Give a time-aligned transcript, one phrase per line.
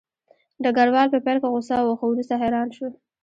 [0.63, 2.87] ډګروال په پیل کې غوسه و خو وروسته حیران شو